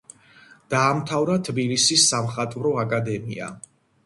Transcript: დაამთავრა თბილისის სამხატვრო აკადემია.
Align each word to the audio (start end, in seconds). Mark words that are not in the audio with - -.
დაამთავრა 0.73 1.35
თბილისის 1.49 2.07
სამხატვრო 2.13 2.73
აკადემია. 2.87 3.53